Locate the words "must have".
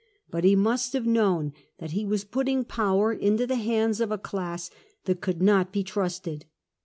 0.55-1.05